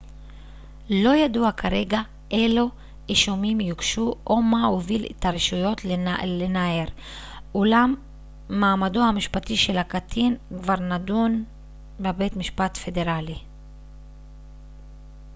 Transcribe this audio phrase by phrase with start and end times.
[0.89, 1.99] לא ידוע כרגע
[2.31, 2.69] אילו
[3.09, 5.81] אישומים יוגשו או מה הוביל את הרשויות
[6.25, 6.85] לנער
[7.55, 7.95] אולם
[8.49, 11.43] מעמדו המשפטי של הקטין כבר נדון
[11.99, 13.35] בבית משפט פדרלי